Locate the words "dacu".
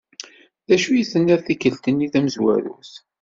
0.67-0.89